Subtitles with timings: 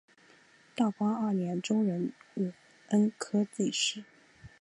[0.75, 2.51] 道光二年中壬午
[2.87, 4.03] 恩科进士。